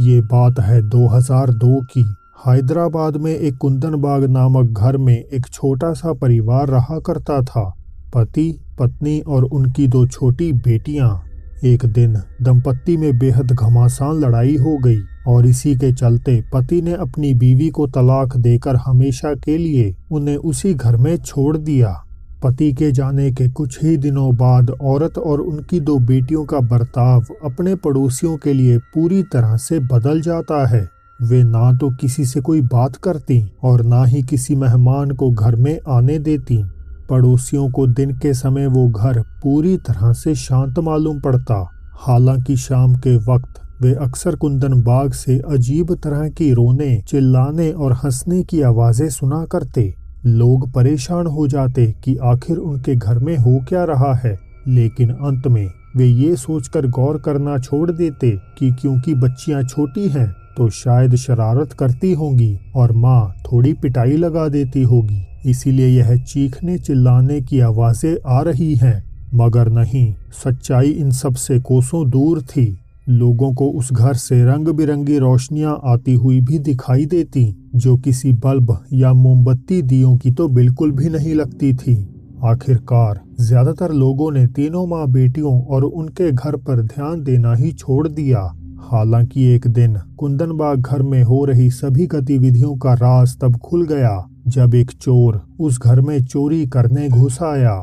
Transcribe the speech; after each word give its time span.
ये 0.00 0.20
बात 0.20 0.60
है 0.60 0.82
2002 0.82 1.80
की। 1.80 2.14
हैदराबाद 2.46 3.16
में 3.16 3.34
एक 3.34 3.56
कुंदन 3.56 3.90
बाग 3.90 4.24
नामक 4.24 4.70
घर 4.70 4.96
में 4.96 5.24
एक 5.24 5.46
छोटा 5.46 5.92
सा 5.92 6.12
परिवार 6.12 6.68
रहा 6.68 6.98
करता 6.98 7.42
था। 7.42 7.74
पति, 8.14 8.60
पत्नी 8.78 9.20
और 9.20 9.44
उनकी 9.44 9.86
दो 9.86 10.06
छोटी 10.06 10.52
बेटियाँ। 10.52 11.22
एक 11.64 11.86
दिन 11.86 12.14
दंपत्ति 12.42 12.96
में 12.96 13.18
बेहद 13.18 13.52
घमासान 13.52 14.20
लड़ाई 14.20 14.56
हो 14.56 14.78
गई 14.78 15.00
और 15.26 15.46
इसी 15.46 15.74
के 15.74 15.92
चलते 15.92 16.44
पति 16.52 16.82
ने 16.82 16.92
अपनी 16.92 17.34
बीवी 17.34 17.68
को 17.68 17.86
तलाक 17.86 18.36
देकर 18.36 18.76
हमेशा 18.76 19.34
के 19.34 19.58
लिए 19.58 19.96
उन्हें 20.10 20.36
उसी 20.36 20.74
घर 20.74 20.96
में 20.96 21.16
छोड़ 21.16 21.56
दिया। 21.56 22.04
पति 22.42 22.72
के 22.72 22.92
जाने 22.92 23.30
के 23.30 23.48
कुछ 23.48 23.82
ही 23.82 23.96
दिनों 23.96 24.36
बाद 24.36 24.70
औरत 24.70 25.18
और 25.18 25.40
उनकी 25.40 25.80
दो 25.80 25.98
बेटियों 25.98 26.44
का 26.44 26.60
बर्ताव 26.60 27.24
अपने 27.44 27.74
पड़ोसियों 27.74 28.36
के 28.36 28.52
लिए 28.52 28.78
पूरी 28.78 29.22
तरह 29.22 29.56
से 29.56 29.78
बदल 29.78 30.20
जाता 30.20 30.66
है। 30.66 30.88
वे 31.22 31.42
ना 31.44 31.72
तो 31.72 31.90
किसी 31.90 32.24
से 32.24 32.40
कोई 32.40 32.60
बात 32.60 32.96
करती 32.96 33.42
और 33.62 33.84
ना 33.84 34.04
ही 34.04 34.22
किसी 34.22 34.56
मेहमान 34.56 35.10
को 35.10 35.30
घर 35.30 35.56
में 35.56 35.78
आने 35.88 36.18
देती। 36.18 36.62
पड़ोसियों 37.10 37.70
को 37.70 37.86
दिन 37.86 38.16
के 38.18 38.34
समय 38.34 38.66
वो 38.66 38.88
घर 38.88 39.20
पूरी 39.42 39.76
तरह 39.76 40.12
से 40.12 40.34
शांत 40.34 40.78
मालूम 40.78 41.20
पड़ता। 41.20 41.66
हालाँकि 42.00 42.56
शाम 42.56 42.94
के 42.94 43.16
वक्त 43.16 43.60
वे 43.82 43.94
अक्सर 43.94 44.36
कुंदन 44.36 44.82
बाग 44.82 45.12
से 45.12 45.38
अजीब 45.38 45.94
तरह 45.94 46.28
की 46.28 46.52
रोने, 46.52 46.96
चिल्लाने 47.08 47.70
और 47.70 47.92
हंसने 47.92 48.42
की 48.42 48.60
आवाज़ें 48.62 49.08
सुना 49.08 49.44
करते। 49.44 49.94
लोग 50.26 50.72
परेशान 50.72 51.26
हो 51.26 51.48
जाते 51.48 51.94
कि 52.04 52.16
आखिर 52.16 52.56
उनके 52.56 52.96
घर 52.96 53.18
में 53.18 53.36
हो 53.36 53.58
क्या 53.68 53.84
रहा 53.84 54.14
है। 54.14 54.38
लेकिन 54.68 55.10
अंत 55.10 55.46
में 55.46 55.70
वे 55.96 56.06
ये 56.06 56.36
सोचकर 56.36 56.86
गौर 56.86 57.18
करना 57.18 57.58
छोड़ 57.58 57.90
देते 57.90 58.30
कि 58.58 58.70
क्योंकि 58.70 59.14
बच्चियाँ 59.14 59.62
छोटी 59.62 60.08
हैं 60.08 60.28
तो 60.56 60.68
शायद 60.70 61.14
शरारत 61.14 61.72
करती 61.72 62.12
होंगी 62.12 62.58
और 62.76 62.92
माँ 62.92 63.34
थोड़ी 63.52 63.72
पिटाई 63.72 64.16
लगा 64.16 64.48
देती 64.48 64.82
होगी। 64.82 65.50
इसीलिए 65.50 65.86
यह 65.86 66.16
चीखने 66.16 66.78
चिल्लाने 66.78 67.40
की 67.40 67.60
आवाज़ें 67.60 68.16
आ 68.26 68.40
रही 68.40 68.74
हैं। 68.74 69.10
मगर 69.34 69.68
नहीं, 69.68 70.14
सच्चाई 70.44 70.90
इन 70.90 71.10
सबसे 71.10 71.60
कोसों 71.60 72.10
दूर 72.10 72.42
थी। 72.42 72.79
लोगों 73.10 73.52
को 73.54 73.68
उस 73.70 73.92
घर 73.92 74.14
से 74.14 74.42
रंग 74.44 74.68
बिरंगी 74.68 75.18
रोशनियाँ 75.18 75.80
आती 75.84 76.14
हुई 76.14 76.40
भी 76.40 76.58
दिखाई 76.58 77.06
देती, 77.06 77.44
जो 77.74 77.96
किसी 77.96 78.32
बल्ब 78.34 78.76
या 78.92 79.12
मोमबत्ती 79.12 79.80
दियों 79.82 80.16
की 80.18 80.30
तो 80.30 80.48
बिल्कुल 80.48 80.92
भी 80.92 81.08
नहीं 81.08 81.34
लगती 81.34 81.72
थी। 81.74 81.96
आखिरकार, 82.44 83.20
ज़्यादातर 83.40 83.92
लोगों 83.92 84.30
ने 84.32 84.46
तीनों 84.46 84.86
माँ 84.86 85.06
बेटियों 85.08 85.60
और 85.64 85.84
उनके 85.84 86.30
घर 86.32 86.56
पर 86.56 86.82
ध्यान 86.82 87.22
देना 87.24 87.54
ही 87.54 87.72
छोड़ 87.72 88.06
दिया। 88.08 88.50
हालाँकि 88.90 89.44
एक 89.46 89.66
दिन, 89.66 89.96
कुंदनबाग 90.18 90.80
घर 90.80 91.02
में 91.02 91.22
हो 91.22 91.44
रही 91.44 91.70
सभी 91.70 92.06
गतिविधियों 92.06 92.76
का 92.76 92.94
राज 92.94 93.36
तब 93.40 93.56
खुल 93.58 93.86
गया, 93.86 94.26
जब 94.46 94.74
एक 94.74 94.90
चोर 94.90 95.40
उस 95.60 95.78
घर 95.78 96.00
में 96.00 96.24
चोरी 96.24 96.66
करने 96.66 97.08
घुस 97.08 97.42
आया। 97.42 97.76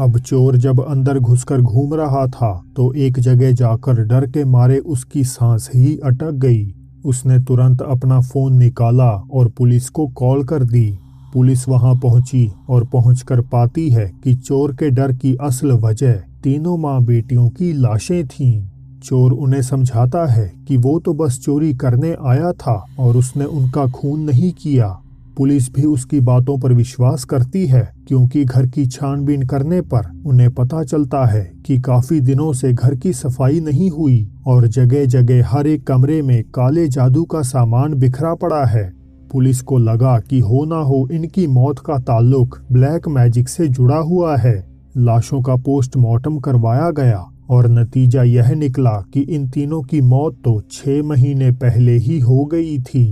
अब 0.00 0.16
चोर 0.18 0.56
जब 0.56 0.80
अंदर 0.82 1.18
घुसकर 1.18 1.60
घूम 1.60 1.94
रहा 1.94 2.26
था 2.26 2.52
तो 2.76 2.92
एक 2.94 3.18
जगह 3.18 3.52
जाकर 3.52 4.02
डर 4.04 4.26
के 4.26 4.44
मारे 4.44 4.78
उसकी 4.78 5.22
सांस 5.24 5.68
ही 5.74 5.96
अटक 6.04 6.32
गई। 6.34 6.64
उसने 7.04 7.38
तुरंत 7.38 7.82
अपना 7.82 8.20
फ़ोन 8.20 8.54
निकाला 8.54 9.10
और 9.32 9.48
पुलिस 9.48 9.88
को 9.88 10.06
कॉल 10.08 10.44
कर 10.44 10.64
दी। 10.64 10.98
पुलिस 11.32 11.68
वहाँ 11.68 11.94
पहुँची 11.94 12.50
और 12.68 12.84
पहुंचकर 12.84 13.40
पाती 13.42 13.88
है 13.90 14.10
कि 14.24 14.34
चोर 14.34 14.74
के 14.74 14.90
डर 14.90 15.12
की 15.12 15.36
असल 15.42 15.72
वजह 15.78 16.12
तीनों 16.42 16.76
माँ 16.78 17.00
बेटियों 17.04 17.48
की 17.48 17.72
लाशें 17.72 18.26
थीं। 18.26 18.66
चोर 19.00 19.32
उन्हें 19.32 19.62
समझाता 19.62 20.26
है 20.26 20.52
कि 20.68 20.76
वो 20.76 20.98
तो 20.98 21.14
बस 21.14 21.38
चोरी 21.44 21.72
करने 21.74 22.14
आया 22.26 22.52
था 22.52 22.84
और 22.98 23.16
उसने 23.16 23.44
उनका 23.44 23.86
खून 23.86 24.20
नहीं 24.20 24.52
किया। 24.52 24.96
पुलिस 25.36 25.72
भी 25.72 25.84
उसकी 25.84 26.20
बातों 26.20 26.58
पर 26.58 26.72
विश्वास 26.72 27.24
करती 27.24 27.66
है, 27.66 27.82
क्योंकि 28.08 28.44
घर 28.44 28.66
की 28.66 28.86
छानबीन 28.86 29.42
करने 29.42 29.80
पर 29.80 30.10
उन्हें 30.26 30.50
पता 30.50 30.82
चलता 30.84 31.24
है 31.26 31.44
कि 31.66 31.78
काफ़ी 31.80 32.20
दिनों 32.20 32.52
से 32.52 32.72
घर 32.72 32.94
की 32.94 33.12
सफ़ाई 33.12 33.60
नहीं 33.60 33.90
हुई 33.90 34.28
और 34.46 34.66
जगह 34.68 35.04
जगह 35.06 35.48
हर 35.48 35.66
एक 35.66 35.86
कमरे 35.86 36.20
में 36.22 36.42
काले 36.44 36.86
जादू 36.88 37.24
का 37.24 37.42
सामान 37.42 37.94
बिखरा 37.94 38.34
पड़ा 38.34 38.64
है। 38.64 38.92
पुलिस 39.32 39.60
को 39.62 39.78
लगा 39.78 40.18
कि 40.20 40.38
हो 40.40 40.64
ना 40.64 40.76
हो 40.76 41.06
इनकी 41.12 41.46
मौत 41.46 41.78
का 41.78 41.98
ताल्लुक 42.00 42.58
ब्लैक 42.72 43.08
मैजिक 43.08 43.48
से 43.48 43.68
जुड़ा 43.68 43.96
हुआ 43.96 44.36
है। 44.36 44.56
लाशों 44.96 45.40
का 45.42 45.56
पोस्टमार्टम 45.56 46.38
करवाया 46.38 46.90
गया 46.90 47.24
और 47.50 47.68
नतीजा 47.70 48.22
यह 48.22 48.52
निकला 48.52 48.90
कि 49.14 49.20
इन 49.20 49.48
तीनों 49.48 49.82
की 49.82 50.00
मौत 50.00 50.36
तो 50.44 50.60
छह 50.72 51.02
महीने 51.02 51.50
पहले 51.52 51.96
ही 51.96 52.18
हो 52.20 52.44
गई 52.44 52.78
थी। 52.78 53.04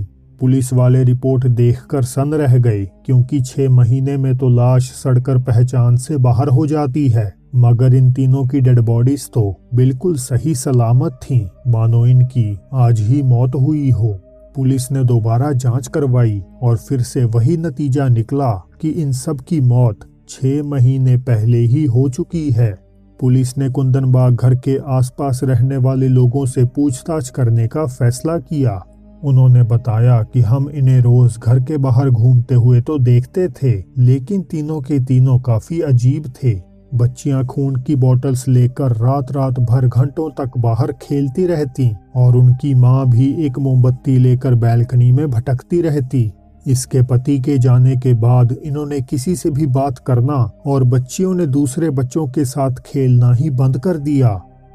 पुलिस 0.43 0.71
वाले 0.73 1.03
रिपोर्ट 1.03 1.45
देखकर 1.47 2.03
सन 2.03 2.33
रह 2.33 2.57
गए, 2.57 2.83
क्योंकि 3.05 3.39
छह 3.41 3.69
महीने 3.69 4.15
में 4.17 4.35
तो 4.37 4.49
लाश 4.49 4.89
सड़कर 4.91 5.37
पहचान 5.37 5.95
से 5.95 6.17
बाहर 6.17 6.47
हो 6.47 6.65
जाती 6.67 7.07
है। 7.09 7.33
मगर 7.55 7.93
इन 7.93 8.11
तीनों 8.11 8.43
की 8.45 8.61
डेड 8.61 8.79
बॉडीज 8.79 9.29
तो 9.29 9.43
बिल्कुल 9.75 10.15
सही 10.15 10.55
सलामत 10.55 11.19
थीं। 11.23 11.41
मानो 11.67 12.05
इनकी 12.05 12.57
आज 12.73 12.99
ही 12.99 13.21
मौत 13.21 13.55
हुई 13.55 13.89
हो। 13.91 14.11
पुलिस 14.55 14.91
ने 14.91 15.03
दोबारा 15.03 15.51
जाँच 15.51 15.87
करवाई 15.87 16.41
और 16.61 16.77
फिर 16.77 17.01
से 17.01 17.25
वही 17.25 17.57
नतीजा 17.57 18.07
निकला 18.09 18.51
कि 18.81 18.89
इन 18.89 19.11
सब 19.11 19.41
की 19.41 19.61
मौत 19.61 20.07
छह 20.29 20.63
महीने 20.63 21.17
पहले 21.17 21.57
ही 21.57 21.85
हो 21.85 22.09
चुकी 22.09 22.49
है। 22.51 22.73
पुलिस 23.19 23.57
ने 23.57 23.69
कुंदनबाग 23.69 24.35
घर 24.35 24.55
के 24.55 24.79
आसपास 24.87 25.39
रहने 25.43 25.77
वाले 25.77 26.07
लोगों 26.07 26.45
से 26.45 26.65
पूछताछ 26.65 27.29
करने 27.29 27.67
का 27.67 27.85
फैसला 27.85 28.37
किया। 28.37 28.81
उन्होंने 29.23 29.63
बताया 29.63 30.21
कि 30.23 30.41
हम 30.41 30.69
इन्हें 30.69 30.99
रोज 31.01 31.37
घर 31.39 31.59
के 31.59 31.77
बाहर 31.77 32.09
घूमते 32.09 32.55
हुए 32.55 32.81
तो 32.81 32.97
देखते 32.99 33.47
थे, 33.53 33.71
लेकिन 33.97 34.41
तीनों 34.41 34.81
के 34.81 34.99
तीनों 34.99 35.39
काफ़ी 35.39 35.79
अजीब 35.81 36.31
थे। 36.43 36.61
बच्चियाँ 36.93 37.43
खून 37.45 37.75
की 37.75 37.95
बॉटल्स 37.95 38.47
लेकर 38.47 38.91
रात 38.97 39.31
रात 39.31 39.59
भर 39.61 39.87
घंटों 39.87 40.29
तक 40.31 40.57
बाहर 40.57 40.91
खेलती 41.01 41.45
रहती 41.47 41.89
और 42.15 42.35
उनकी 42.35 42.73
माँ 42.75 43.09
भी 43.09 43.33
एक 43.45 43.59
मोमबत्ती 43.59 44.17
लेकर 44.17 44.55
बैल्कनी 44.55 45.11
में 45.11 45.29
भटकती 45.29 45.81
रहती। 45.81 46.31
इसके 46.65 47.01
पति 47.01 47.39
के 47.39 47.57
जाने 47.57 47.95
के 47.95 48.13
बाद 48.13 48.51
इन्होंने 48.53 48.99
किसी 49.01 49.35
से 49.35 49.49
भी 49.51 49.65
बात 49.67 49.97
करना 49.97 50.35
और 50.65 50.83
बच्चियों 50.83 51.33
ने 51.33 51.47
दूसरे 51.47 51.89
बच्चों 51.89 52.27
के 52.27 52.45
साथ 52.45 52.75
खेलना 52.85 53.33
ही 53.33 53.49
बंद 53.51 53.79
कर 53.79 53.97
दिया। 53.99 54.29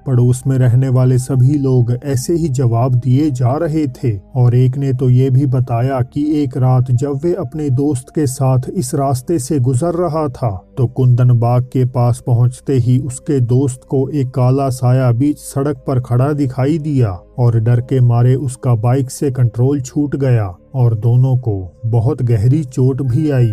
पड़ोस 0.09 0.43
में 0.47 0.57
रहने 0.59 0.89
वाले 0.89 1.19
सभी 1.19 1.59
लोग 1.59 1.93
ऐसे 2.05 2.35
ही 2.35 2.49
जवाब 2.49 2.95
दिए 2.95 3.31
जा 3.31 3.57
रहे 3.57 3.87
थे। 3.87 4.17
और 4.37 4.55
एक 4.55 4.77
ने 4.77 4.93
तो 4.93 5.11
ये 5.11 5.31
भी 5.31 5.47
बताया 5.47 6.01
कि 6.03 6.25
एक 6.43 6.57
रात 6.57 6.91
जब 6.91 7.21
वे 7.25 7.35
अपने 7.35 7.69
दोस्त 7.71 8.09
के 8.15 8.27
साथ 8.27 8.69
इस 8.75 8.95
रास्ते 8.95 9.39
से 9.39 9.59
गुजर 9.59 9.95
रहा 9.95 10.27
था 10.29 10.51
तो 10.79 10.87
कुंदन 10.87 11.33
बाग 11.39 11.65
के 11.65 11.85
पास 11.85 12.23
पहुँचते 12.27 12.79
ही 12.79 12.99
उसके 12.99 13.41
दोस्त 13.41 13.81
को 13.89 14.09
एक 14.11 14.31
काला 14.31 14.69
साया 14.69 15.11
बीच 15.13 15.39
सड़क 15.39 15.85
पर 15.87 16.01
खड़ा 16.01 16.33
दिखाई 16.33 16.79
दिया 16.79 17.11
और 17.39 17.59
डर 17.61 17.81
के 17.81 18.01
मारे 18.01 18.35
उसका 18.35 18.75
बाइक 18.75 19.11
से 19.11 19.31
कंट्रोल 19.31 19.81
छूट 19.81 20.17
गया 20.17 20.47
और 20.75 20.95
दोनों 20.95 21.37
को 21.37 21.81
बहुत 21.87 22.23
गहरी 22.23 22.65
चोट 22.65 23.03
भी 23.03 23.31
आई। 23.31 23.53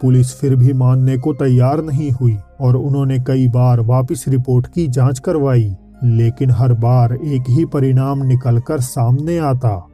पुलिस 0.00 0.34
फिर 0.34 0.56
भी 0.56 0.72
मानने 0.72 1.16
को 1.16 1.32
तैयार 1.32 1.82
नहीं 1.82 2.10
हुई 2.10 2.36
और 2.60 2.76
उन्होंने 2.76 3.18
कई 3.18 3.46
बार 3.48 3.80
वापस 3.80 4.24
रिपोर्ट 4.28 4.66
की 4.66 4.86
जाँच 4.88 5.18
करवाई। 5.18 5.74
लेकिन 6.04 6.50
हर 6.50 6.72
बार 6.72 7.12
एक 7.14 7.44
ही 7.48 7.64
परिणाम 7.64 8.22
निकलकर 8.22 8.80
सामने 8.80 9.38
आता। 9.38 9.88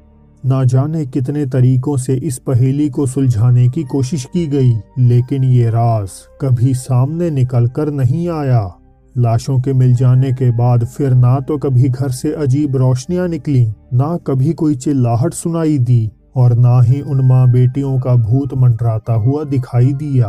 ना 0.44 0.62
जाने 0.64 1.04
कितने 1.06 1.44
तरीकों 1.46 1.96
से 1.96 2.14
इस 2.16 2.38
पहेली 2.38 2.88
को 2.88 3.06
सुलझाने 3.06 3.68
की 3.68 3.84
कोशिश 3.84 4.24
की 4.24 4.46
गई, 4.46 4.72
लेकिन 4.98 5.44
ये 5.44 5.70
राज 5.70 6.10
कभी 6.40 6.74
सामने 6.74 7.30
निकलकर 7.30 7.90
नहीं 7.90 8.28
आया। 8.30 8.68
लाशों 9.14 9.58
के 9.60 9.72
मिल 9.72 9.94
जाने 9.94 10.32
के 10.32 10.50
बाद 10.50 10.84
फिर 10.86 11.14
ना 11.14 11.38
तो 11.40 11.58
कभी 11.58 11.88
घर 11.88 12.10
से 12.10 12.32
अजीब 12.32 12.76
रोशनियाँ 12.76 13.28
निकली, 13.28 13.66
ना 13.94 14.16
कभी 14.26 14.52
कोई 14.52 14.76
चिल्लाहट 14.76 15.34
सुनाई 15.34 15.78
दी, 15.78 16.10
और 16.36 16.54
ना 16.54 16.80
ही 16.82 17.00
उन 17.00 17.26
माँ 17.26 17.50
बेटियों 17.50 17.98
का 18.00 18.14
भूत 18.16 18.54
मंडराता 18.54 19.12
हुआ 19.14 19.44
दिखाई 19.44 19.92
दिया। 19.92 20.28